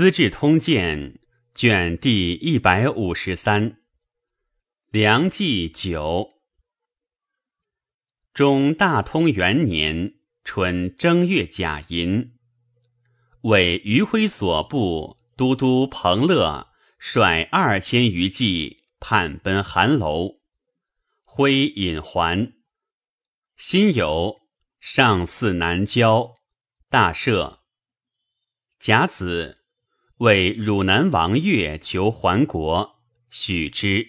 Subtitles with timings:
[0.00, 1.12] 资治通鉴》
[1.54, 3.82] 卷第一百五十三。
[4.88, 6.40] 梁冀九，
[8.32, 12.32] 中大通元年春正月甲寅，
[13.42, 20.38] 为余辉所部都督彭乐率二千余骑叛奔韩楼，
[21.26, 22.54] 徽引还。
[23.54, 24.38] 辛酉，
[24.80, 26.36] 上巳南郊，
[26.88, 27.58] 大赦。
[28.78, 29.58] 甲子。
[30.20, 32.96] 为汝南王岳求还国，
[33.30, 34.06] 许之。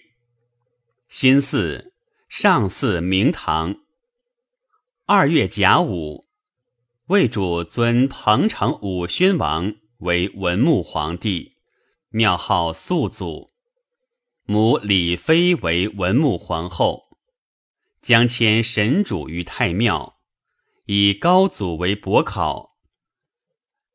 [1.08, 1.90] 辛巳，
[2.28, 3.76] 上祀明堂。
[5.06, 6.26] 二月甲午，
[7.06, 11.56] 魏主尊彭城武宣王为文穆皇帝，
[12.10, 13.48] 庙号肃祖，
[14.44, 17.04] 母李妃为文穆皇后，
[18.02, 20.18] 将迁神主于太庙，
[20.84, 22.71] 以高祖为伯考。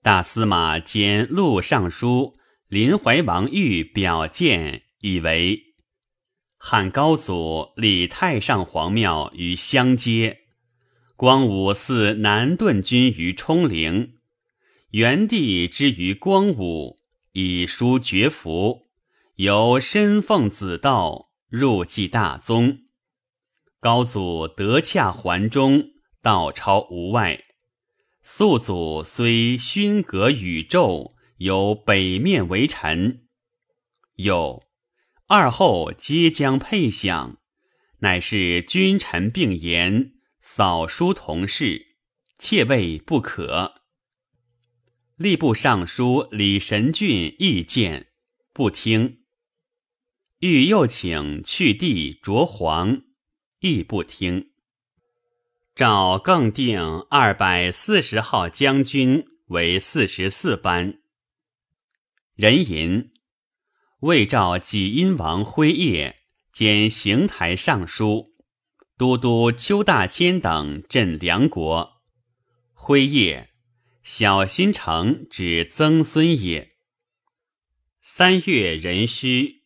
[0.07, 2.37] 大司马兼录尚书
[2.69, 5.75] 林怀王玉表见，以为
[6.57, 10.43] 汉高祖立太上皇庙于相街，
[11.17, 14.13] 光武寺南顿君于冲陵，
[14.91, 16.95] 元帝之于光武，
[17.33, 18.87] 以书绝符，
[19.35, 22.79] 由身奉子道入继大宗。
[23.81, 25.89] 高祖得洽还中，
[26.21, 27.43] 道超无外。
[28.29, 33.25] 肃祖虽勋格宇宙，有北面为臣。
[34.15, 34.63] 有
[35.27, 37.37] 二后皆将配享，
[37.99, 40.11] 乃是君臣并言，
[40.41, 41.95] 扫书同事，
[42.37, 43.81] 切谓不可。
[45.17, 48.09] 吏部尚书李神俊意见
[48.53, 49.23] 不听，
[50.39, 53.03] 欲又请去地着黄，
[53.61, 54.51] 亦不听。
[55.77, 60.97] 诏更定二百四十号将军为四十四班。
[62.33, 63.11] 人吟
[63.99, 66.15] 魏赵济阴王辉业
[66.51, 68.33] 兼行台尚书、
[68.97, 72.01] 都督邱大谦等镇梁国。
[72.73, 73.51] 辉业，
[74.01, 76.71] 小新城指曾孙也。
[78.01, 79.61] 三月壬戌，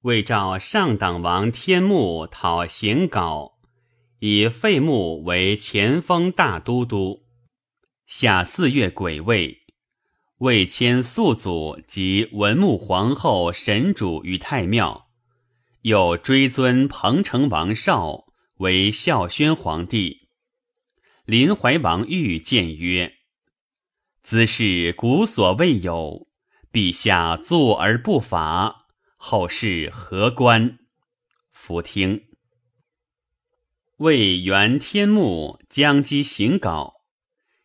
[0.00, 3.59] 魏赵上党王天穆讨行稿。
[4.20, 7.24] 以废穆为前锋大都督。
[8.06, 9.60] 夏四月癸未，
[10.38, 15.08] 魏迁肃祖及文穆皇后神主于太庙，
[15.82, 18.26] 又追尊彭城王绍
[18.58, 20.28] 为孝宣皇帝。
[21.24, 23.14] 临怀王玉谏曰
[24.22, 26.28] ：“兹事古所未有，
[26.70, 30.78] 陛下坐而不法，后世何观？”
[31.52, 32.26] 弗听。
[34.00, 37.02] 为元天穆将击行稿，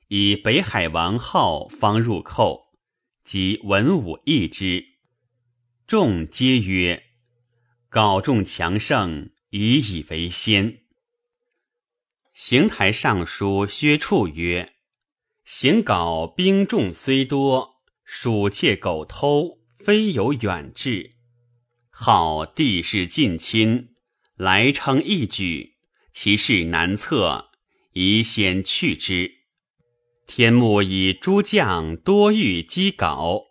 [0.09, 2.73] 以北海王号方入寇，
[3.23, 4.83] 及文武议之，
[5.87, 7.03] 众皆曰
[7.87, 10.79] ：“稿众强盛，以以为先。”
[12.35, 14.73] 行台尚书薛处曰
[15.45, 21.15] ：“行稿兵众虽多，鼠窃狗偷，非有远志。
[21.89, 23.95] 号地势近亲，
[24.35, 25.74] 来称一举。”
[26.15, 27.49] 其势难测，
[27.91, 29.29] 宜先去之。
[30.25, 33.41] 天目以诸将多欲击稿，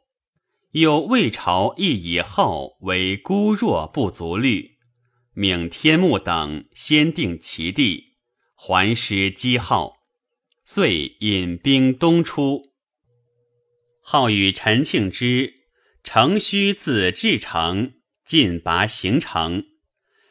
[0.71, 4.79] 又魏朝亦以后为孤弱不足虑，
[5.35, 8.15] 命天目等先定其地，
[8.55, 9.99] 还师击号，
[10.65, 12.73] 遂引兵东出。
[14.01, 15.53] 号与陈庆之、
[16.03, 17.93] 乘虚自至城，
[18.25, 19.67] 进拔行城，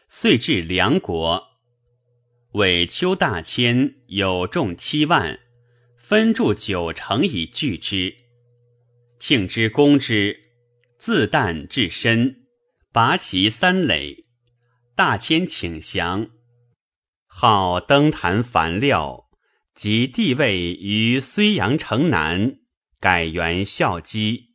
[0.09, 1.52] 遂至梁国。
[2.53, 5.39] 为丘大千有众七万，
[5.97, 8.15] 分驻九城以拒之。
[9.17, 10.51] 庆之攻之，
[10.99, 12.43] 自旦至深，
[12.91, 14.25] 拔其三垒。
[14.93, 16.29] 大千请降，
[17.25, 19.31] 号登坛凡料，
[19.73, 22.59] 即地位于睢阳城南，
[22.99, 24.51] 改元孝基。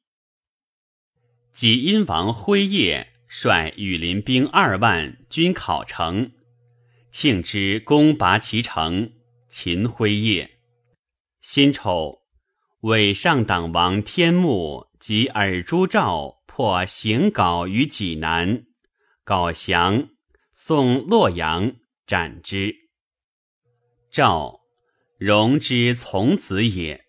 [1.53, 6.31] 即殷王辉业率羽林兵二万，军考城。
[7.11, 9.13] 庆之攻拔其城，
[9.49, 10.59] 秦辉业。
[11.41, 12.21] 辛丑，
[12.81, 18.65] 为上党王天穆及尔朱兆破行稿于济南，
[19.25, 20.09] 稿降，
[20.53, 21.75] 送洛阳，
[22.07, 22.75] 斩之。
[24.11, 24.61] 赵，
[25.19, 27.07] 荣之从子也。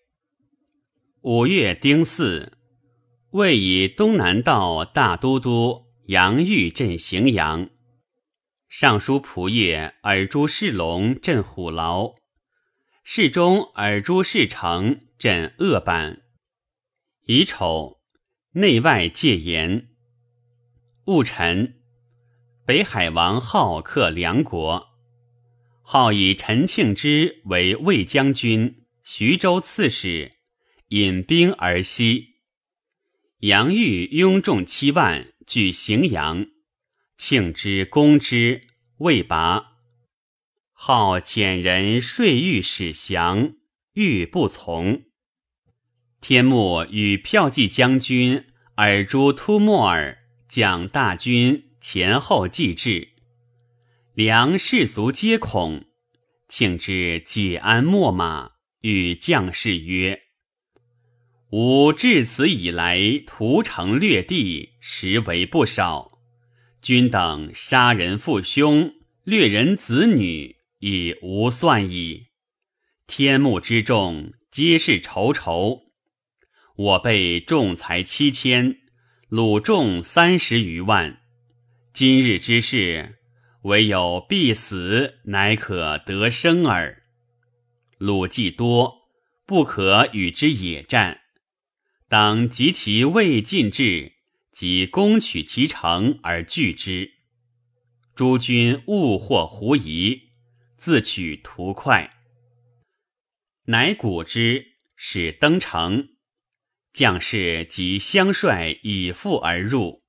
[1.22, 2.52] 五月丁巳，
[3.30, 7.68] 魏以东南道大都督杨玉镇荥阳。
[8.72, 12.14] 尚书仆射尔朱世龙镇虎牢，
[13.02, 16.22] 侍中尔朱世成镇鄂坂。
[17.26, 17.98] 乙丑，
[18.52, 19.88] 内外戒严。
[21.06, 21.80] 戊辰，
[22.64, 24.86] 北海王浩克梁国，
[25.82, 30.30] 号以陈庆之为魏将军、徐州刺史，
[30.90, 32.36] 引兵而西。
[33.40, 36.46] 杨玉拥众七万，据荥阳。
[37.22, 38.62] 庆之攻之，
[38.96, 39.72] 未拔。
[40.72, 43.56] 号遣人说欲使降，
[43.92, 45.02] 欲不从。
[46.22, 48.46] 天穆与骠骑将军
[48.76, 50.16] 尔朱突莫尔
[50.48, 53.08] 将大军前后继至，
[54.14, 55.84] 梁士卒皆恐。
[56.48, 60.22] 庆之解鞍秣马，与将士曰
[61.52, 66.08] ：“吾至此以来，屠城掠地，实为不少。”
[66.82, 72.28] 君等杀人父兄，掠人子女，已无算矣。
[73.06, 75.82] 天目之众，皆是仇仇。
[76.76, 78.78] 我辈众才七千，
[79.28, 81.20] 鲁众三十余万。
[81.92, 83.18] 今日之事，
[83.64, 87.02] 唯有必死，乃可得生耳。
[87.98, 89.02] 鲁计多，
[89.44, 91.20] 不可与之野战，
[92.08, 94.19] 当及其未尽至。
[94.60, 97.14] 即攻取其城而拒之，
[98.14, 100.24] 诸军误获狐疑，
[100.76, 102.14] 自取图快。
[103.64, 106.10] 乃鼓之，使登城，
[106.92, 110.04] 将士及相率以赴而入。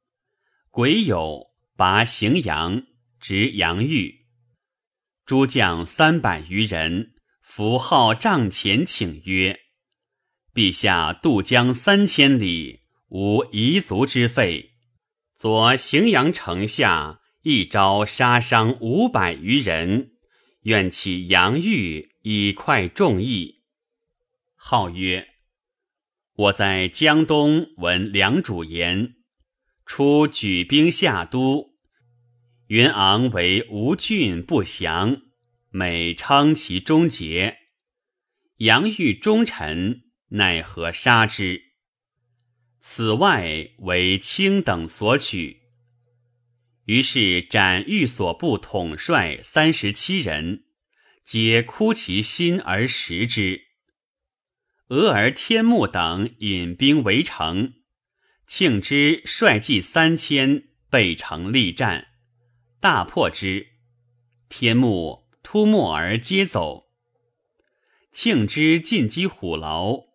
[0.69, 2.83] 癸酉，拔荥阳，
[3.21, 4.25] 执阳玉。
[5.25, 9.61] 诸将三百余人，伏号帐前，请曰
[10.53, 12.79] ：“陛下渡江三千里。”
[13.11, 14.71] 无夷族之费，
[15.35, 20.11] 左荥阳城下一朝杀伤五百余人，
[20.61, 23.63] 愿起阳玉以快众议。
[24.55, 25.27] 号曰
[26.35, 29.15] ：“我在江东闻梁主言，
[29.85, 31.67] 初举兵下都，
[32.67, 35.21] 云昂为吴郡不降，
[35.69, 37.57] 每称其忠节。
[38.59, 41.70] 杨玉忠臣，奈何杀之？”
[42.83, 45.61] 此外为卿等所取，
[46.85, 50.63] 于是斩御所部统帅三十七人，
[51.23, 53.65] 皆哭其心而食之。
[54.87, 57.75] 俄而天目等引兵围城，
[58.47, 62.07] 庆之率骑三千备城力战，
[62.79, 63.67] 大破之。
[64.49, 66.87] 天目突没而皆走。
[68.11, 70.10] 庆之进击虎牢。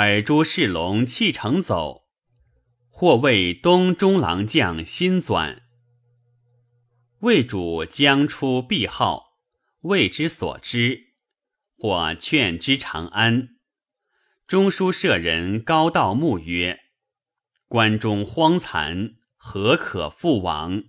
[0.00, 2.04] 尔朱世龙弃城走，
[2.88, 5.62] 或谓东中郎将辛纂。
[7.18, 9.40] 魏主将出必号，
[9.80, 11.14] 谓之所知，
[11.76, 13.56] 或劝之长安。
[14.46, 16.78] 中书舍人高道穆曰
[17.66, 20.84] ：“关中荒残，何可复往？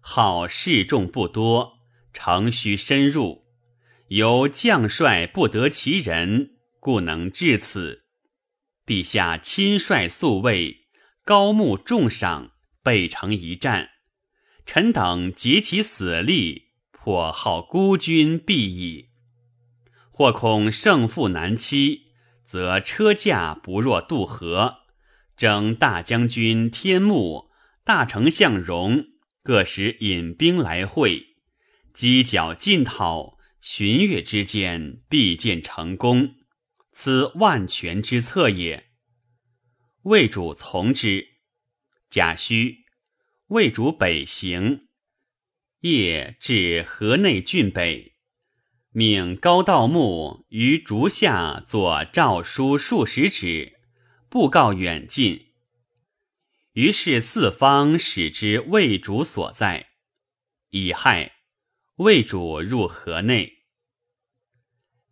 [0.00, 1.74] 号士众不多，
[2.14, 3.44] 城须深入，
[4.08, 8.00] 由将帅不得其人，故能至此。”
[8.86, 10.86] 陛下亲率宿卫，
[11.24, 12.52] 高木重赏，
[12.82, 13.90] 备城一战。
[14.66, 19.10] 臣等竭其死力，破号孤军必矣。
[20.10, 22.12] 或恐胜负难期，
[22.46, 24.80] 则车驾不若渡河。
[25.36, 27.50] 征大将军天目、
[27.82, 29.06] 大丞相荣
[29.42, 31.34] 各使引兵来会，
[31.92, 36.36] 犄角进讨，旬月之间必见成功。
[36.96, 38.88] 此万全之策也。
[40.02, 41.26] 魏主从之。
[42.08, 42.84] 贾诩，
[43.48, 44.86] 魏主北行，
[45.80, 48.14] 夜至河内郡北，
[48.90, 53.80] 命高道穆于竹下作诏书数十纸，
[54.28, 55.48] 布告远近。
[56.74, 59.88] 于是四方使之魏主所在。
[60.70, 61.34] 乙亥，
[61.96, 63.58] 魏主入河内。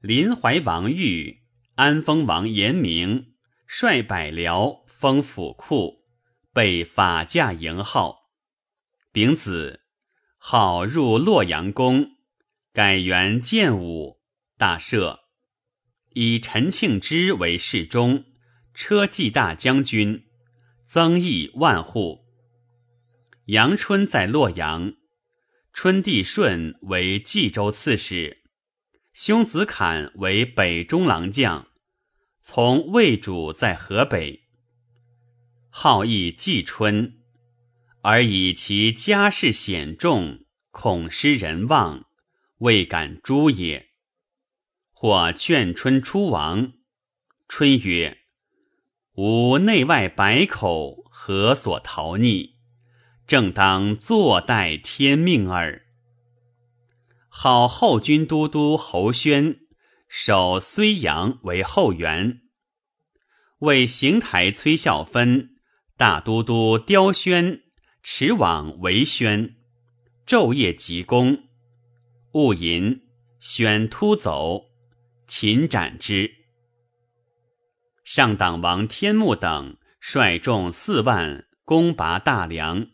[0.01, 1.42] 临淮王玉。
[1.75, 3.33] 安丰王延明
[3.67, 6.05] 率百僚封府库，
[6.53, 8.31] 被法驾迎号。
[9.11, 9.81] 丙子，
[10.37, 12.11] 号入洛阳宫，
[12.75, 14.21] 改元建武，
[14.59, 15.21] 大赦。
[16.11, 18.27] 以陈庆之为侍中，
[18.75, 20.27] 车骑大将军，
[20.85, 22.27] 增邑万户。
[23.47, 24.93] 阳春在洛阳，
[25.73, 28.42] 春帝顺为冀州刺史。
[29.13, 31.69] 兄子侃为北中郎将，
[32.41, 34.45] 从魏主在河北，
[35.69, 37.19] 好义季春，
[38.01, 42.07] 而以其家世显重，恐失人望，
[42.61, 43.91] 未敢诛也。
[44.93, 46.73] 或劝春出王，
[47.49, 48.17] 春曰
[49.17, 52.53] ：“吾内外百口何所逃匿？
[53.27, 55.85] 正当坐待天命耳。
[57.35, 59.61] 好后军都督侯宣，
[60.07, 62.43] 守睢阳为后援。
[63.61, 65.57] 为邢台崔孝芬、
[65.97, 67.63] 大都督刁宣
[68.03, 69.57] 持往为宣，
[70.27, 71.45] 昼夜急攻，
[72.33, 73.01] 戊寅，
[73.41, 74.67] 宣突走，
[75.27, 76.31] 秦斩之。
[78.05, 82.89] 上党王天穆等率众四万攻拔大梁，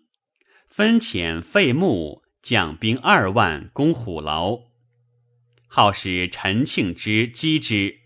[0.68, 4.60] 分遣费穆将兵二万攻虎牢，
[5.66, 7.98] 号使陈庆之击之。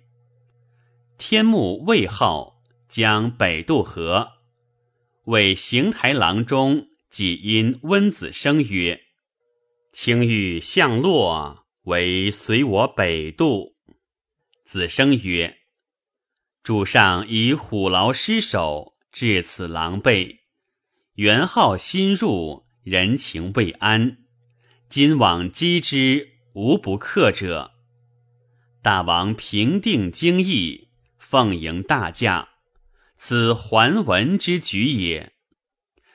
[1.17, 4.33] 天穆魏号将北渡河，
[5.27, 9.03] 为邢台郎中己因温子生曰
[9.95, 13.77] ：“卿欲向洛，为随我北渡。”
[14.67, 15.57] 子生曰。
[16.65, 20.39] 主上以虎牢失守，至此狼狈。
[21.15, 24.19] 元昊新入，人情未安。
[24.93, 27.73] 今往击之，无不克者。
[28.83, 32.51] 大王平定京邑，奉迎大驾，
[33.17, 35.33] 此桓文之举也。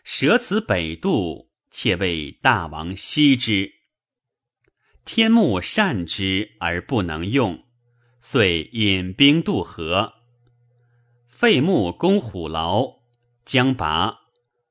[0.04, 3.74] 舍此北渡，且为大王惜之。
[5.04, 7.66] 天目善之而不能用，
[8.22, 10.14] 遂引兵渡河。
[11.28, 13.00] 废木攻虎牢，
[13.44, 14.20] 将拔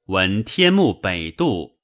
[0.05, 1.76] 闻天目北渡，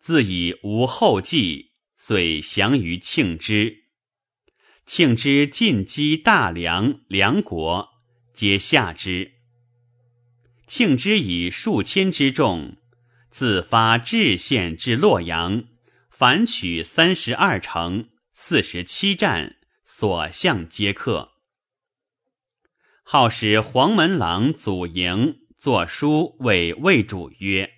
[0.00, 3.84] 自以无后继，遂降于庆之。
[4.86, 7.90] 庆之进击大梁、梁国，
[8.32, 9.32] 皆下之。
[10.66, 12.78] 庆之以数千之众，
[13.28, 15.64] 自发至县至洛阳，
[16.08, 21.32] 凡取三十二城、四十七战，所向皆克。
[23.02, 27.70] 号使黄门郎祖营作书为魏主曰：“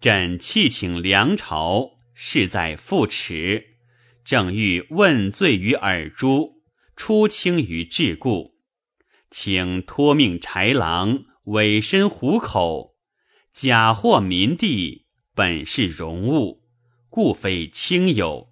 [0.00, 3.76] 朕弃请梁朝，事在复迟，
[4.24, 6.62] 正欲问罪于尔朱，
[6.96, 8.52] 出清于桎梏，
[9.30, 12.94] 请托命豺狼，委身虎口，
[13.52, 16.62] 假获民地，本是荣物，
[17.08, 18.48] 故非亲有。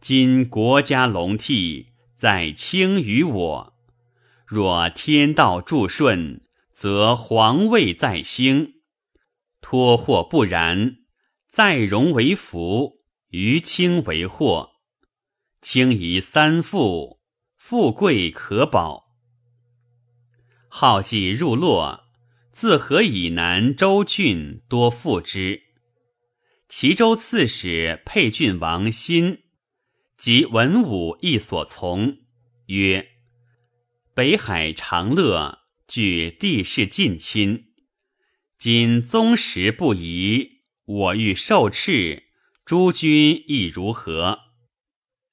[0.00, 3.74] 今国家隆替，在清于我。”
[4.46, 8.79] 若天道助顺，则皇位在兴；
[9.60, 10.96] 托祸不然，
[11.48, 12.98] 再荣为福，
[13.28, 14.70] 于卿为祸。
[15.60, 17.20] 轻移三富，
[17.56, 19.10] 富贵可保。
[20.68, 22.04] 好计入洛，
[22.52, 25.62] 自河以南州郡多附之。
[26.68, 29.40] 齐州刺史沛郡王辛
[30.16, 32.18] 及文武亦所从，
[32.66, 33.06] 曰。
[34.14, 37.69] 北海长乐，据地势近亲。
[38.60, 42.24] 今宗室不移，我欲受斥，
[42.66, 44.38] 诸君亦如何？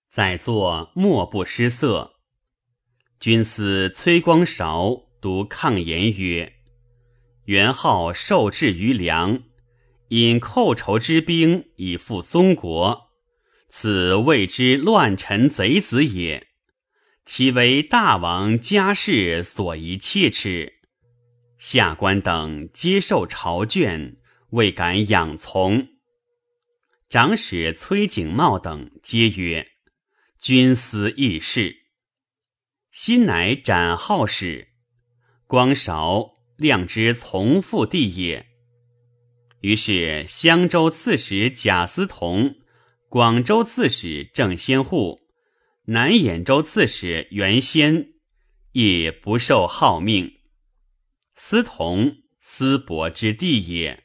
[0.07, 2.21] 在座莫不失色。
[3.19, 6.53] 君思崔光韶独抗言曰
[7.43, 9.43] ：“元昊受制于梁，
[10.07, 13.09] 因寇仇之兵以复宗国，
[13.67, 16.47] 此谓之乱臣贼子也。”
[17.27, 20.76] 其为大王家事所宜切齿，
[21.57, 24.17] 下官等接受朝眷，
[24.51, 25.87] 未敢仰从。
[27.09, 29.67] 长史崔景茂等皆曰
[30.37, 31.75] ：“君思义事。”
[32.91, 34.69] 新乃斩号使，
[35.45, 38.45] 光韶量之从父弟也。
[39.61, 42.55] 于是襄州刺史贾思同、
[43.09, 45.19] 广州刺史郑先护。
[45.85, 48.09] 南兖州刺史袁先
[48.73, 50.36] 也不受号命，
[51.39, 54.03] 司同司伯之弟也。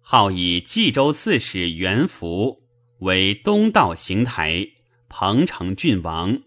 [0.00, 2.58] 号以冀州刺史袁福
[2.98, 4.66] 为东道行台
[5.08, 6.42] 彭城郡王，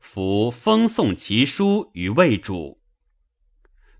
[0.00, 2.80] 福封送其书于魏主。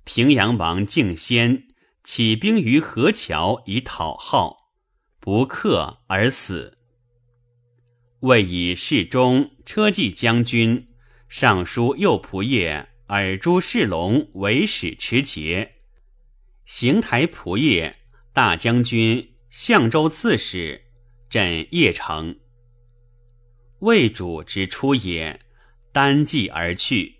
[0.02, 1.68] 平阳王敬先
[2.02, 4.72] 起兵于河桥以讨号，
[5.20, 6.76] 不克而死。
[8.18, 10.88] 魏以侍中、车骑将军、
[11.28, 15.70] 尚书右仆射尔朱世龙为使持节，
[16.64, 17.94] 邢台仆射、
[18.32, 20.80] 大将军、相州刺史
[21.28, 22.40] 镇邺城。
[23.80, 25.42] 魏主之出也，
[25.92, 27.16] 单骑而去，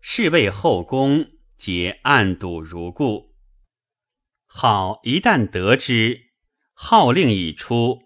[0.00, 1.26] 侍卫后宫
[1.58, 3.34] 皆暗睹如故。
[4.46, 6.30] 好一旦得知，
[6.72, 8.04] 号令已出。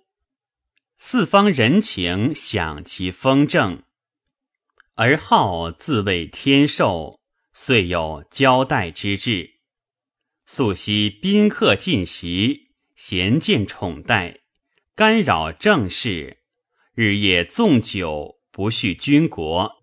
[0.99, 3.85] 四方人情享其风正，
[4.97, 7.19] 而好自谓天授，
[7.53, 9.55] 遂有交代之志。
[10.47, 14.39] 素昔宾客进席，贤见宠待，
[14.95, 16.39] 干扰政事，
[16.95, 19.83] 日夜纵酒，不恤军国。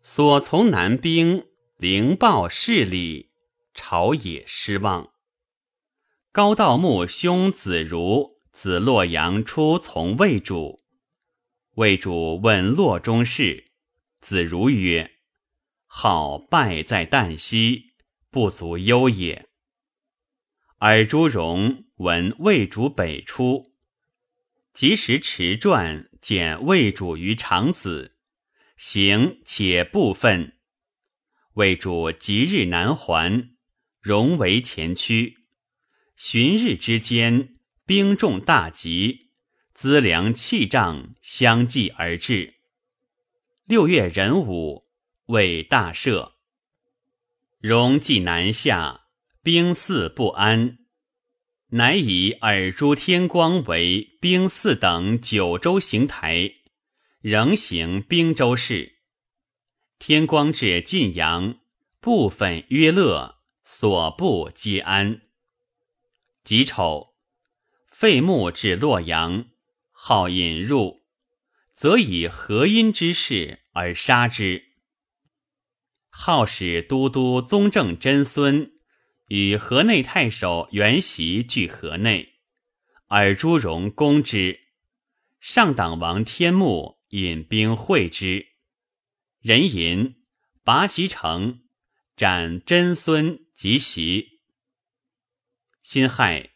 [0.00, 1.44] 所从南兵，
[1.76, 3.30] 灵报势理，
[3.74, 5.10] 朝野失望。
[6.30, 10.78] 高道穆兄子如，子洛阳出从魏主。
[11.74, 13.71] 魏主问洛中事，
[14.22, 15.18] 子如曰
[15.84, 17.92] ：“好败在旦夕，
[18.30, 19.48] 不足忧也。”
[20.78, 23.74] 尔朱荣闻魏主北出，
[24.72, 28.16] 及时持传见魏主于长子，
[28.76, 30.56] 行且部分。
[31.54, 33.50] 魏主即日南还，
[34.00, 35.38] 荣为前驱。
[36.14, 39.32] 旬日之间，兵众大集。
[39.74, 42.61] 资粮器仗相继而至。
[43.64, 44.88] 六月壬午，
[45.26, 46.32] 为大赦。
[47.60, 49.02] 荣既南下，
[49.40, 50.78] 兵四不安，
[51.68, 56.52] 乃以尔朱天光为兵四等九州行台，
[57.20, 58.96] 仍行兵州事。
[60.00, 61.60] 天光至晋阳，
[62.00, 65.22] 部分约乐，所部皆安。
[66.42, 67.14] 己丑，
[67.86, 69.44] 废穆至洛阳。
[69.92, 71.01] 好引入，
[71.82, 74.66] 则以和阴之事而杀之。
[76.10, 78.70] 号使都督宗正真孙
[79.26, 82.34] 与河内太守袁袭聚河内，
[83.08, 84.60] 尔朱荣攻之。
[85.40, 88.46] 上党王天穆引兵会之，
[89.40, 90.22] 人吟
[90.62, 91.64] 拔其城，
[92.16, 94.38] 斩真孙及袭。
[95.82, 96.50] 辛亥，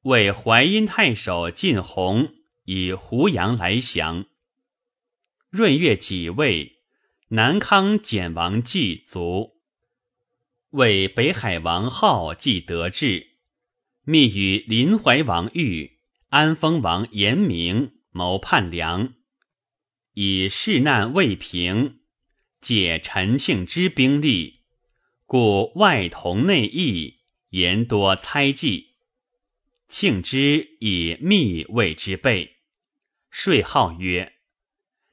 [0.00, 2.34] 为淮阴太守晋弘。
[2.64, 4.26] 以胡杨来降。
[5.50, 6.82] 闰月己未，
[7.28, 9.56] 南康简王祭卒。
[10.70, 13.38] 为北海王浩既得志，
[14.02, 19.14] 密与临淮王玉、安丰王严明谋叛梁，
[20.12, 22.00] 以事难未平，
[22.60, 24.64] 借陈庆之兵力，
[25.24, 28.96] 故外同内异，言多猜忌。
[29.88, 32.56] 庆之以密谓之备。
[33.30, 34.34] 税号曰：“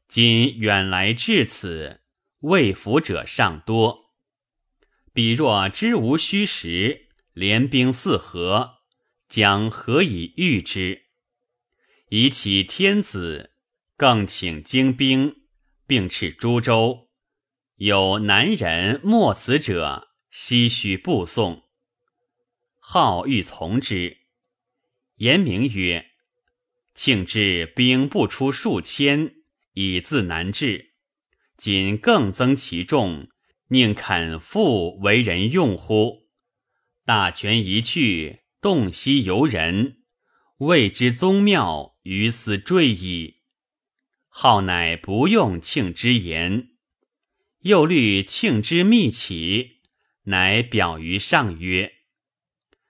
[0.07, 2.01] 今远来至此，
[2.39, 4.13] 未服者尚多。
[5.13, 8.79] 彼若知无虚实，联兵四合，
[9.27, 11.07] 将何以御之？
[12.09, 13.51] 以启天子，
[13.97, 15.35] 更请精兵，
[15.87, 17.09] 并斥诸州。
[17.75, 21.63] 有南人莫此者，唏须步送。
[22.79, 24.17] 号欲从之，
[25.15, 26.11] 言明曰。”
[26.95, 29.34] 庆之兵不出数千，
[29.75, 30.95] 以自难治。
[31.55, 33.29] 今更增其众，
[33.69, 36.27] 宁肯复为人用乎？
[37.05, 39.99] 大权一去，洞悉游人，
[40.57, 43.41] 未知宗庙，于斯坠矣。
[44.27, 46.71] 号乃不用庆之言，
[47.59, 49.81] 又虑庆之密启，
[50.23, 51.93] 乃表于上曰：“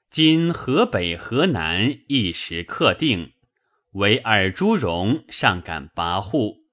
[0.09, 3.33] 今河北、河南一时克定。”
[3.95, 6.64] 唯尔朱荣尚敢跋扈，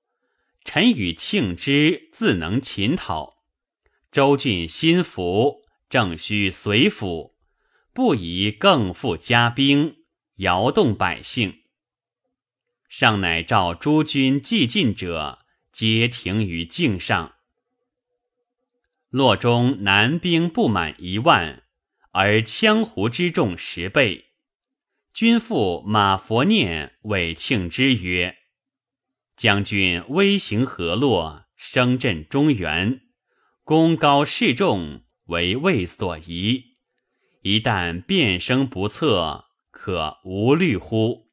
[0.65, 3.43] 臣与庆之自能擒讨。
[4.11, 7.37] 州郡心服，正须随府，
[7.93, 9.97] 不宜更复加兵，
[10.37, 11.63] 摇动百姓。
[12.89, 15.39] 上乃召诸军既进者，
[15.73, 17.37] 皆停于境上。
[19.09, 21.63] 洛中南兵不满一万，
[22.11, 24.33] 而羌胡之众十倍。
[25.15, 28.39] 君父马佛念谓庆之曰
[29.43, 33.01] ：“将军威行河洛，声震中原，
[33.65, 36.77] 功高势重，为魏所疑。
[37.41, 41.33] 一旦变声不测，可无虑乎？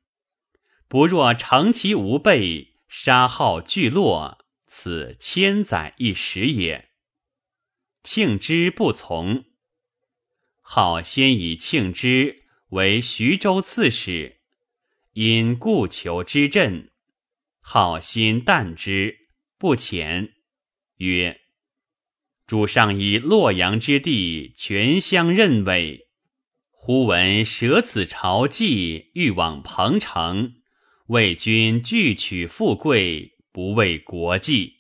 [0.87, 6.89] 不若乘其无备，杀号聚落，此千载一时也。”
[8.01, 9.45] 庆之不从，
[10.61, 12.45] 好先以庆之。
[12.69, 14.39] 为徐州刺史，
[15.13, 16.91] 因故求之阵，
[17.71, 19.27] 好心淡之，
[19.59, 20.31] 不遣。
[20.95, 21.39] 曰
[22.47, 26.07] ：“主上以洛阳之地全相任委，
[26.71, 30.55] 忽闻舍此朝祭，欲往彭城，
[31.09, 34.77] 为君拒取富贵，不为国计，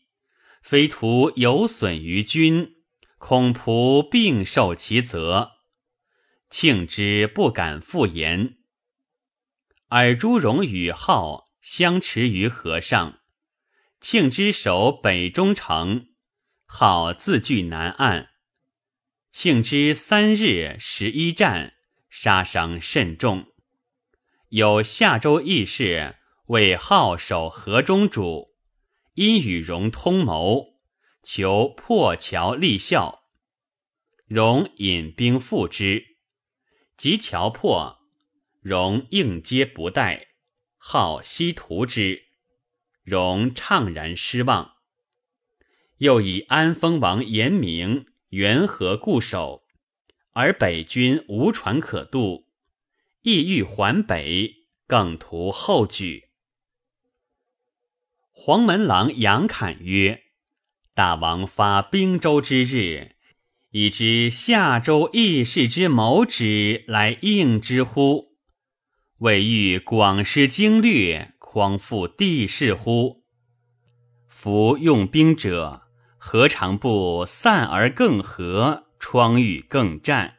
[0.63, 2.71] 非徒有损于君，
[3.19, 5.51] 恐仆并受其责。”
[6.49, 8.57] 庆之不敢复言。
[9.89, 13.19] 尔朱荣与浩相持于河上，
[14.01, 16.07] 庆之守北中城，
[16.65, 18.31] 好自据南岸。
[19.31, 21.75] 庆之三日十一战，
[22.09, 23.53] 杀伤甚重。
[24.47, 26.15] 有夏州义士
[26.47, 28.55] 为号守河中主，
[29.13, 30.79] 因与荣通谋，
[31.21, 33.25] 求破桥立效。
[34.25, 36.17] 荣引兵赴之，
[36.97, 37.99] 及桥破，
[38.59, 40.28] 荣应接不待，
[40.79, 42.23] 号西屠之。
[43.03, 44.73] 荣怅然失望。
[45.97, 49.63] 又以安丰王严明缘何固守，
[50.31, 52.47] 而北军无船可渡，
[53.21, 56.29] 意欲还北，更图后举。
[58.31, 60.23] 黄门郎杨侃曰
[60.95, 63.17] ：“大王发兵州之日，
[63.71, 68.28] 已知夏州义士之谋之来应之乎？
[69.19, 73.23] 未欲广施经略，匡复地势乎？
[74.27, 75.83] 夫用兵者。”
[76.21, 80.35] 何尝不散而更合，疮愈更战？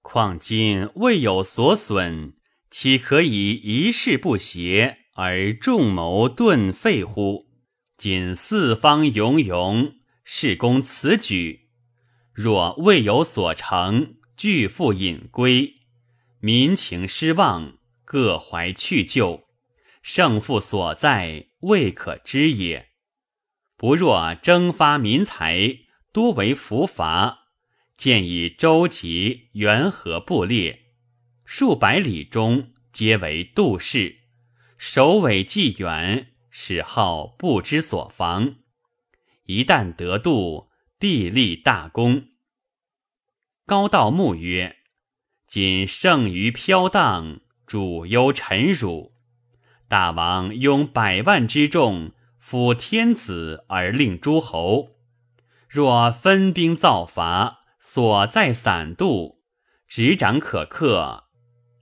[0.00, 2.34] 况今未有所损，
[2.70, 7.48] 岂可以一事不协而众谋顿废乎？
[7.98, 11.68] 今四方涌涌，事攻此举，
[12.32, 15.74] 若未有所成，俱复隐归，
[16.38, 17.75] 民情失望，
[18.06, 19.48] 各怀去就，
[20.00, 22.90] 胜负所在，未可知也。
[23.76, 25.80] 不若征发民财，
[26.12, 27.48] 多为浮伐。
[27.96, 30.92] 建以周集元和布列，
[31.44, 34.20] 数百里中皆为杜氏，
[34.78, 38.56] 首尾既远，使号不知所防。
[39.46, 42.28] 一旦得度，必立大功。
[43.64, 44.76] 高道穆曰
[45.48, 49.12] ：“今剩余飘荡，主忧臣辱。
[49.88, 52.12] 大王拥百万之众。”
[52.48, 54.90] 辅天子而令诸侯，
[55.68, 59.40] 若分兵造伐，所在散度，
[59.88, 61.24] 执掌可克，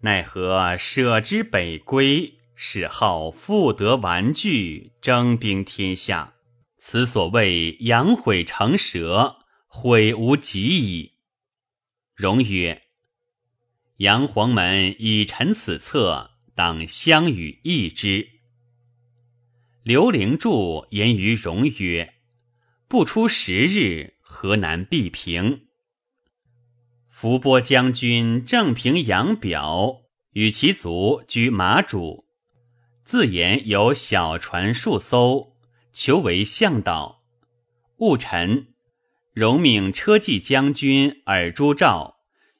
[0.00, 6.32] 奈何舍之北归，使号复得玩具，征兵天下？
[6.78, 11.12] 此所谓养毁成蛇，毁无及矣。
[12.14, 12.83] 荣曰
[14.04, 18.28] ：“杨黄门以陈此策，当相与议之。”
[19.82, 22.12] 刘灵柱言于荣曰
[22.86, 25.68] ：“不出十日，河南必平。”
[27.08, 32.24] 伏波将军郑平杨表与其族居马渚，
[33.06, 35.54] 自言有小船数艘，
[35.94, 37.22] 求为向导。
[37.96, 38.66] 戊辰，
[39.32, 42.13] 荣命车骑将军尔朱兆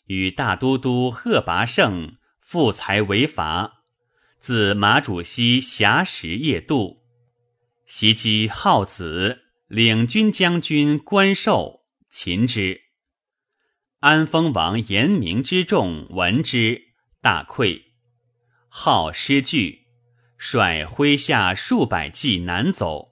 [0.06, 3.82] 与大都督贺拔胜复才为伐，
[4.38, 7.02] 自马主西峡石夜渡。
[7.86, 12.80] 袭击浩子领军将军关寿擒之，
[14.00, 16.82] 安丰王严明之众闻之
[17.20, 17.82] 大溃，
[18.68, 19.86] 号失据，
[20.38, 23.08] 率麾下数百骑南走。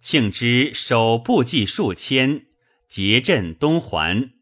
[0.00, 2.46] 庆之守部骑数千，
[2.88, 4.37] 结阵东还。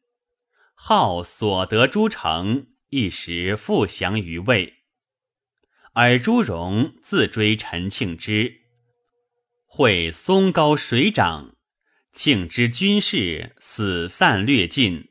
[0.78, 4.74] 号所得诸城，一时复降于魏。
[5.94, 8.60] 尔朱荣自追陈庆之。
[9.64, 11.56] 会松高水涨，
[12.12, 15.08] 庆之军士死散略尽，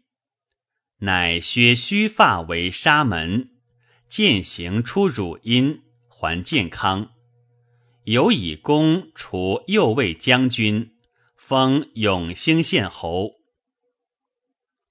[1.00, 3.50] 乃削须发为沙门，
[4.08, 7.12] 践行出汝阴，还健康。
[8.06, 10.96] 有以功除右卫将军，
[11.36, 13.34] 封永兴县侯。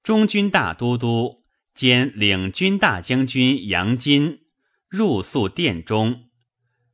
[0.04, 4.42] 中军大都督兼领军大将军杨金
[4.86, 6.28] 入宿殿中，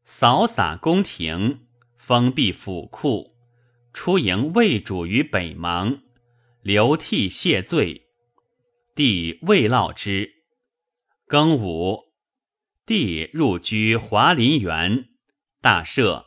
[0.04, 1.66] 扫洒宫廷。
[1.96, 3.36] 封闭府库，
[3.92, 6.00] 出迎魏主于北邙，
[6.60, 8.08] 流涕谢罪。
[8.96, 10.32] 帝未烙之。
[11.28, 12.12] 庚午，
[12.84, 15.10] 帝入居华林园，
[15.60, 16.24] 大赦，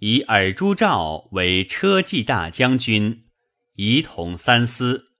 [0.00, 3.26] 以尔朱兆为车骑大将军，
[3.74, 5.13] 仪同三司。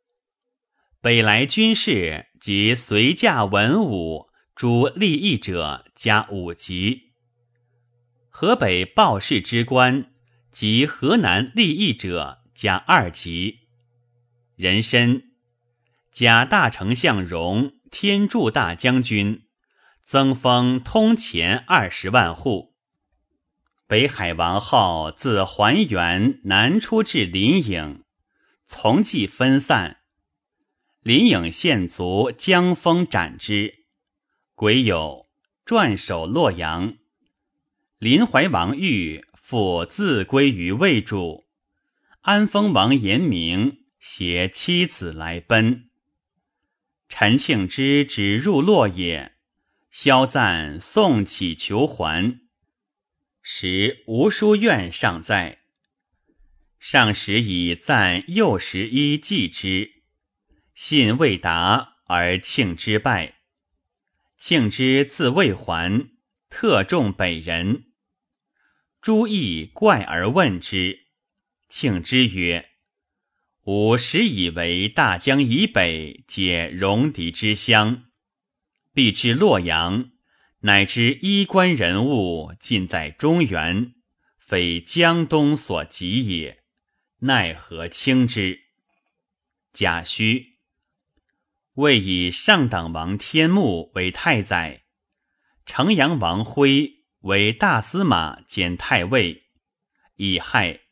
[1.04, 7.12] 北来军士及随驾文武诸立役者加五级。
[8.30, 10.14] 河北报事之官
[10.50, 13.68] 及河南立役者加二级。
[14.56, 15.24] 人参
[16.10, 19.42] 假大丞相荣天柱大将军，
[20.06, 22.72] 增封通前二十万户。
[23.86, 27.98] 北海王号自还原南出至临颍，
[28.66, 29.98] 从计分散。
[31.04, 33.84] 临颍县卒将风斩之。
[34.54, 35.26] 癸酉，
[35.66, 36.96] 转守洛阳。
[37.98, 41.44] 临淮王玉复自归于魏主，
[42.22, 45.90] 安丰王严明携妻子来奔。
[47.10, 49.34] 陈庆之只入洛也，
[49.90, 52.40] 萧赞送乞求还。
[53.42, 55.58] 时吴书院尚在，
[56.80, 59.93] 上时以赞右十一祭之，
[60.74, 63.36] 信未达而庆之败。
[64.36, 66.10] 庆之自未还，
[66.50, 67.86] 特重北人。
[69.00, 71.06] 朱毅怪而问之，
[71.68, 72.70] 庆之曰。
[73.64, 78.04] 吾实以为大江以北皆戎狄之乡，
[78.92, 80.10] 必至洛阳，
[80.60, 83.94] 乃知衣冠人物尽在中原，
[84.38, 86.64] 非江东所及也。
[87.20, 88.60] 奈何轻之？
[89.72, 90.53] 贾诩
[91.74, 94.84] 谓以上党王天穆为太宰，
[95.66, 99.42] 城阳王辉为大司马兼太尉，
[100.14, 100.82] 以害。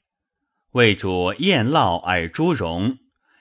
[0.72, 2.98] 魏主燕烙尔朱荣，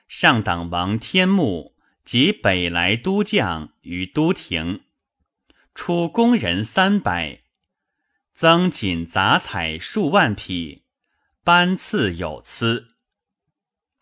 [0.08, 1.76] 上党王天穆
[2.06, 4.82] 及北来都将于都亭，
[5.74, 7.42] 出工人三百，
[8.32, 10.86] 增锦杂彩数万匹，
[11.44, 12.91] 班次有疵。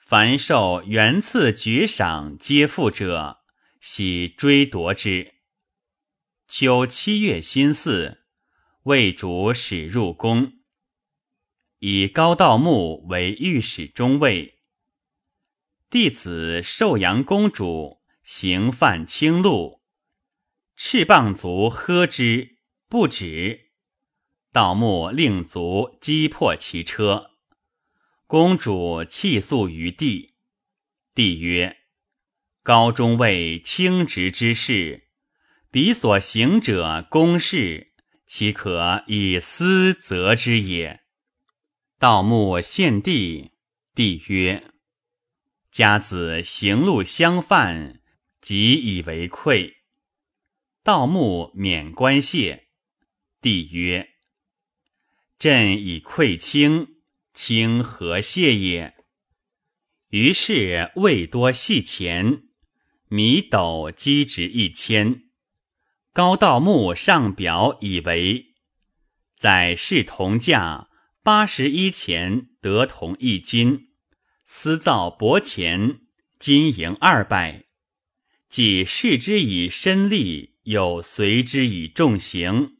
[0.10, 3.42] 凡受元赐爵赏皆付者，
[3.80, 5.36] 喜追夺之。
[6.48, 8.18] 秋七月辛巳，
[8.86, 10.54] 魏主使入宫。
[11.78, 14.58] 以高道穆为御史中尉，
[15.92, 19.84] 弟子寿阳公主行犯轻路，
[20.76, 23.70] 赤棒卒喝之不止，
[24.52, 27.30] 道穆令卒击破其车，
[28.30, 30.36] 公主泣诉于地。
[31.16, 31.78] 帝曰
[32.62, 35.08] ：“高中尉轻直之事，
[35.72, 37.92] 彼所行者公事，
[38.28, 41.02] 岂可以私责之也？”
[41.98, 43.54] 盗墓献帝，
[43.96, 44.74] 帝曰
[45.74, 48.00] ：“家子行路相犯，
[48.40, 49.78] 即以为愧。”
[50.86, 52.68] 盗墓免官谢。
[53.42, 54.08] 帝曰
[55.40, 56.99] ：“朕以愧卿，
[57.42, 58.96] 卿何谢也？”
[60.12, 62.44] 于是未多细钱，
[63.08, 65.24] 米斗积值一千。
[66.12, 68.56] 高道穆上表以为，
[69.38, 70.90] 在世同价。
[71.22, 73.90] 八十一钱得同一金，
[74.46, 76.02] 私造薄钱，
[76.40, 77.66] 金银二百。
[78.50, 82.78] 既视之以身利，又随之以重刑，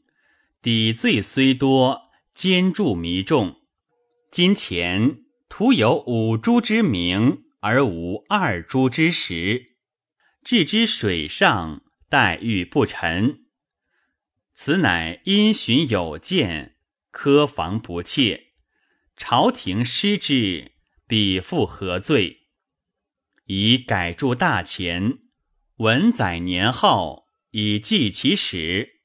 [0.62, 3.59] 抵罪虽多，兼助弥众。
[4.32, 9.78] 金钱徒有五铢之名，而无二铢之实，
[10.44, 13.46] 置之水上，待遇不沉。
[14.54, 16.76] 此乃因循有见。
[17.12, 18.52] 苛防不切，
[19.18, 20.74] 朝廷失之，
[21.08, 22.48] 必负何罪？
[23.46, 25.18] 以改铸大钱，
[25.78, 29.02] 文载年号，以记其始，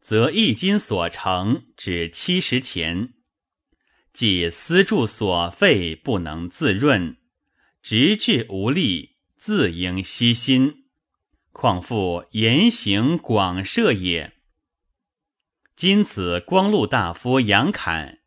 [0.00, 3.14] 则一金所成只七十钱。
[4.12, 7.16] 即私铸所费不能自润，
[7.82, 10.84] 直至无力，自应悉心，
[11.50, 14.34] 况复言行广涉也。
[15.74, 18.18] 今子光禄大夫杨侃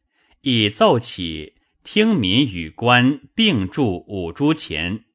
[0.41, 5.05] 亦奏起，听民与官并铸五铢钱，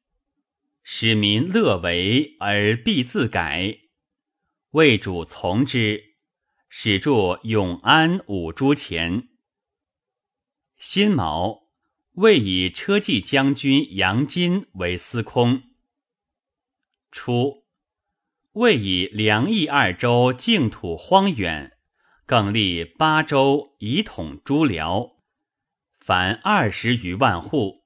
[0.83, 3.79] 使民乐为而必自改。
[4.71, 6.15] 魏主从之，
[6.69, 9.27] 始铸永安五铢钱。
[10.83, 11.67] 辛卯，
[12.13, 15.61] 魏以车骑将军杨金为司空。
[17.11, 17.67] 初，
[18.53, 21.77] 魏以梁益二州净土荒远。
[22.25, 25.17] 更立八州以统诸辽，
[25.99, 27.83] 凡二十余万户。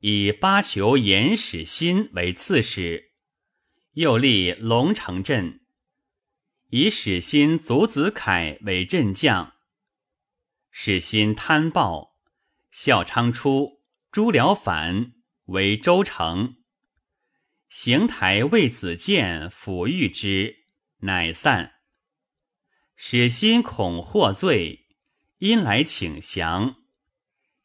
[0.00, 3.12] 以巴求严使新为刺史，
[3.92, 5.62] 又立龙城镇，
[6.68, 9.51] 以使新祖子凯为镇将。
[10.74, 12.16] 使心贪暴，
[12.70, 15.12] 孝昌初，诸辽反，
[15.44, 16.56] 为州城。
[17.68, 20.56] 邢台魏子建抚育之，
[21.00, 21.74] 乃散。
[22.96, 24.86] 使心恐获罪，
[25.38, 26.76] 因来请降。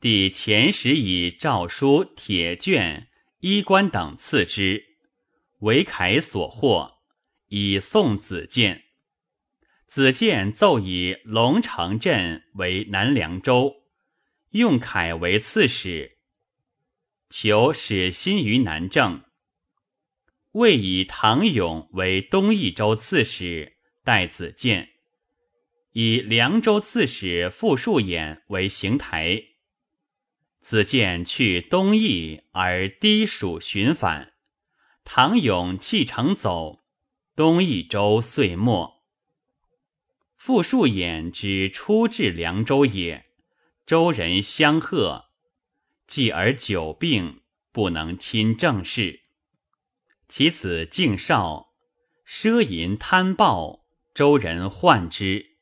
[0.01, 4.97] 帝前时以诏书、铁卷、衣冠等赐之，
[5.59, 6.99] 为凯所获，
[7.47, 8.86] 以送子建。
[9.87, 13.83] 子建奏以龙城镇为南凉州，
[14.49, 16.17] 用凯为刺史，
[17.29, 19.23] 求使心于南郑。
[20.51, 24.89] 未以唐勇为东益州刺史，代子建。
[25.93, 29.41] 以凉州刺史傅树衍为行台，
[30.59, 34.33] 子建去东邑而低蜀寻返，
[35.05, 36.83] 唐勇弃城走，
[37.37, 38.96] 东益州岁末。
[40.37, 43.25] 傅树衍之初至凉州也，
[43.85, 45.25] 州人相贺，
[46.05, 47.41] 继而久病，
[47.73, 49.23] 不能亲政事。
[50.29, 51.73] 其子敬少
[52.25, 55.57] 奢淫贪暴，周人患之。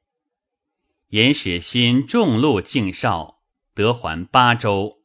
[1.09, 3.41] 言使心重怒敬少，
[3.73, 5.03] 得还巴州，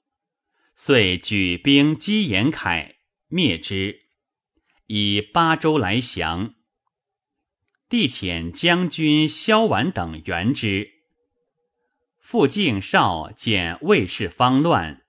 [0.74, 2.96] 遂举兵击严凯，
[3.28, 4.08] 灭之，
[4.86, 6.54] 以巴州来降。
[7.90, 10.92] 帝遣将军萧婉等援之。
[12.20, 15.02] 傅敬少见魏氏方乱，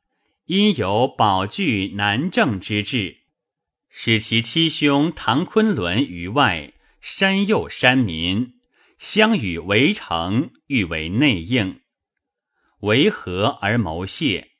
[0.46, 3.18] 因有保据南郑之志。
[3.92, 8.56] 使其七兄唐昆仑于外山诱山民，
[8.98, 11.82] 相与围城，欲为内应，
[12.80, 14.54] 为和而谋谢。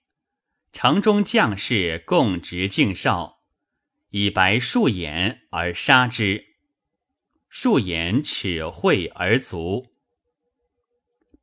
[0.72, 3.40] 城中将士共执敬少，
[4.12, 6.51] 以白数眼而杀之。
[7.54, 9.94] 数眼齿慧而卒。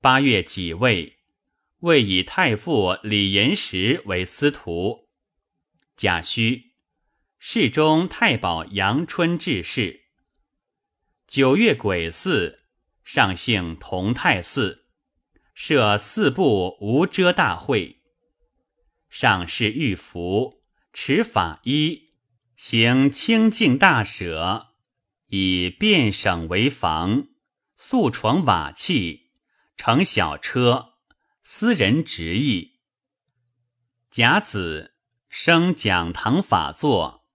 [0.01, 1.18] 八月己未，
[1.81, 5.07] 未以太傅李延时为司徒。
[5.97, 6.73] 甲戌。
[7.38, 10.07] 侍中太保阳春致仕。
[11.27, 12.59] 九月癸巳，
[13.05, 14.87] 上幸同泰寺，
[15.53, 18.01] 设四部无遮大会。
[19.11, 20.62] 上士御服，
[20.94, 22.07] 持法衣，
[22.57, 24.67] 行清净大舍，
[25.28, 27.28] 以便省为房，
[27.76, 29.30] 素床瓦器，
[29.76, 30.94] 乘小车，
[31.42, 32.80] 私人执意。
[34.10, 34.94] 甲子，
[35.28, 37.26] 升讲堂法座。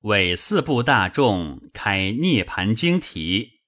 [0.00, 3.60] 为四部大众开涅盘经题，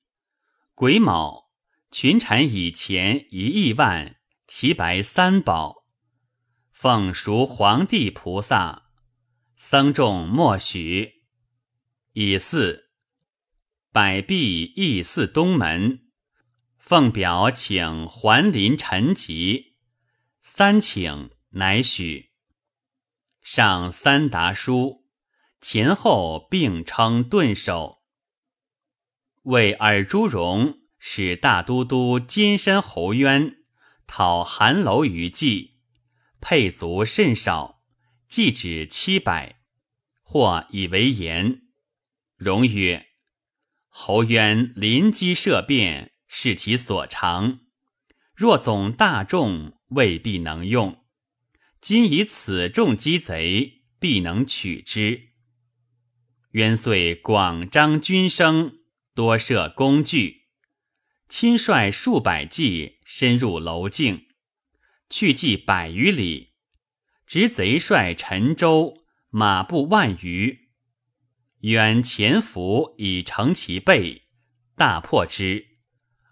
[0.75, 1.51] 癸卯
[1.91, 5.85] 群产以前一亿万，齐白三宝，
[6.71, 8.85] 奉赎皇帝菩萨，
[9.57, 11.23] 僧众默许。
[12.15, 12.82] 乙巳
[13.93, 16.11] 百壁义似东门，
[16.79, 19.77] 奉表请还林陈吉，
[20.41, 22.33] 三请乃许。
[23.43, 25.03] 上三达书。
[25.61, 28.03] 前后并称顿首，
[29.43, 33.59] 为尔朱荣使大都督金山侯渊
[34.09, 35.79] 讨韩楼于冀，
[36.41, 37.81] 配卒甚少，
[38.29, 39.61] 计止七百，
[40.23, 41.63] 或以为言。
[42.37, 43.07] 荣曰
[43.95, 47.61] ：“侯渊临机设变，是其所长。
[48.35, 51.05] 若总大众，未必能用。
[51.79, 55.29] 今以此众击贼，必能取之。”
[56.53, 58.79] 渊遂广张军声，
[59.15, 60.47] 多设工具，
[61.29, 64.27] 亲率数百骑深入楼境，
[65.11, 66.55] 去计百余里，
[67.27, 70.62] 执贼帅陈州马步万余，
[71.63, 74.23] 远潜伏以成其背，
[74.75, 75.65] 大破之，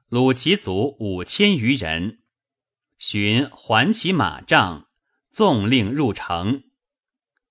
[0.08, 2.24] 虏其卒五千余人，
[2.98, 4.88] 寻还其马帐，
[5.30, 6.64] 纵令入城，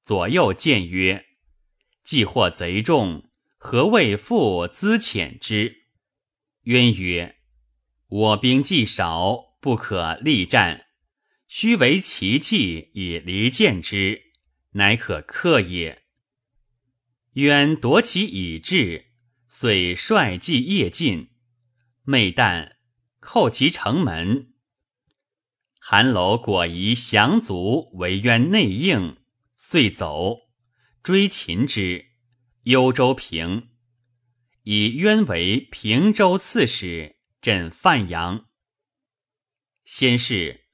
[0.04, 1.26] 左右谏曰。
[2.04, 5.86] 既获贼众，何谓复资遣之？
[6.64, 7.38] 渊曰
[8.10, 10.88] ：“我兵既少，不可力战，
[11.48, 14.22] 须为奇计以离间之，
[14.72, 16.04] 乃可克也。”
[17.34, 19.12] 渊夺其已至，
[19.48, 21.30] 遂率骑夜进，
[22.04, 22.78] 昧旦
[23.22, 24.54] 叩其城门。
[25.80, 29.18] 韩楼果疑降卒为渊内应，
[29.56, 30.50] 遂走。
[31.02, 32.08] 追秦之，
[32.64, 33.70] 幽州平，
[34.64, 38.48] 以渊为平州刺史，镇范阳。
[39.86, 40.66] 先是，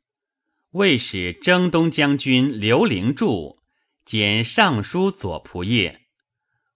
[0.71, 3.61] 魏使征东将军刘灵柱
[4.03, 6.01] 兼尚书左仆射，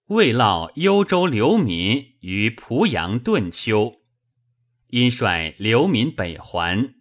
[0.10, 4.02] 未落幽州流民于濮阳顿丘，
[4.88, 6.96] 因率流民北还，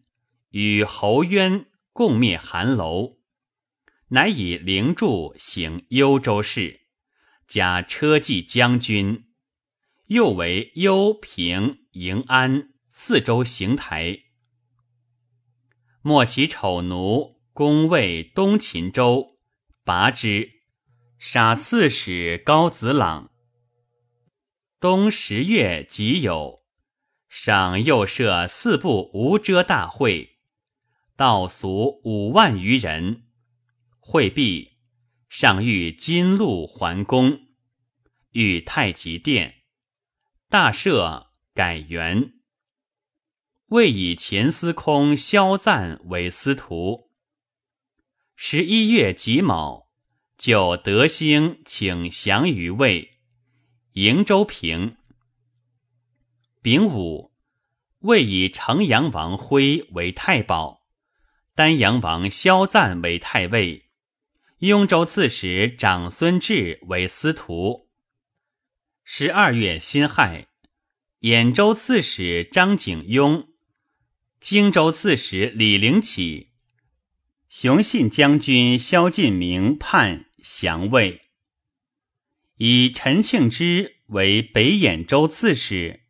[0.51, 3.17] 与侯渊共灭韩楼。
[4.09, 6.83] 乃以灵柱行幽州事，
[7.47, 9.25] 加车骑将军，
[10.09, 14.19] 又为幽平营安四州行台。
[16.03, 19.39] 莫其丑奴攻魏东秦州，
[19.83, 20.51] 拔之，
[21.21, 23.33] 杀刺史高子朗。
[24.79, 26.63] 冬十月己酉，
[27.29, 30.39] 赏又设四部无遮大会，
[31.17, 33.25] 道俗五万余人。
[33.99, 34.79] 会毕，
[35.29, 37.41] 上谕金鹿还宫，
[38.31, 39.65] 御太极殿，
[40.49, 42.35] 大赦，改元。
[43.67, 47.11] 未以前司空萧赞为司徒。
[48.37, 49.88] 十一月己卯，
[50.39, 53.11] 就德兴请降于魏，
[53.95, 54.97] 瀛州平。
[56.63, 57.33] 丙午，
[57.99, 60.87] 魏以城阳王辉为太保，
[61.57, 63.89] 丹阳王萧赞为太尉，
[64.59, 67.89] 雍州刺史长孙志为司徒。
[69.03, 70.47] 十二月辛亥。
[71.23, 73.49] 兖州刺史张景雍、
[74.39, 76.53] 荆州刺史李陵起、
[77.49, 81.23] 雄信将军萧敬明叛降魏，
[82.57, 86.05] 以陈庆之为北兖州刺史。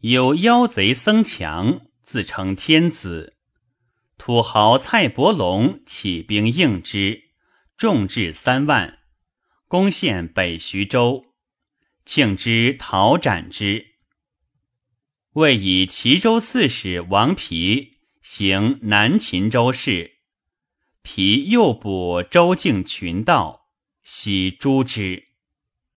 [0.00, 3.36] 有妖贼僧强自称天子，
[4.18, 7.30] 土豪蔡伯龙起兵应之，
[7.76, 8.98] 众至三万，
[9.68, 11.26] 攻陷北徐州。
[12.04, 13.94] 庆之讨斩之，
[15.34, 20.11] 为以齐州刺史王皮行南秦州事，
[21.02, 23.66] 皮又补周敬群道，
[24.04, 25.31] 喜诛之。